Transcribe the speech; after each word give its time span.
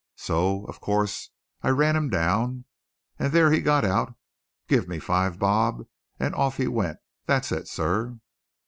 So, 0.15 0.65
of 0.65 0.81
course, 0.81 1.29
I 1.61 1.69
ran 1.69 1.95
him 1.95 2.09
down, 2.09 2.65
and 3.19 3.31
there 3.31 3.51
he 3.51 3.61
got 3.61 3.85
out, 3.85 4.15
give 4.67 4.87
me 4.87 4.97
five 4.97 5.37
bob, 5.37 5.85
and 6.19 6.33
off 6.33 6.57
he 6.57 6.65
went. 6.65 6.97
That's 7.27 7.51
it, 7.51 7.67
sir." 7.67 8.17